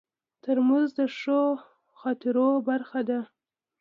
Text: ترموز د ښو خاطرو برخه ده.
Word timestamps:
ترموز 0.41 0.89
د 0.99 1.01
ښو 1.17 1.41
خاطرو 1.99 2.49
برخه 2.67 2.99
ده. 3.09 3.19